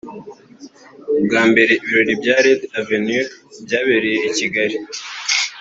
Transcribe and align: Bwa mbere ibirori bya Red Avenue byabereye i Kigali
Bwa 1.23 1.41
mbere 1.51 1.71
ibirori 1.77 2.13
bya 2.21 2.35
Red 2.45 2.61
Avenue 2.79 3.23
byabereye 3.65 4.19
i 4.29 4.31
Kigali 4.37 4.77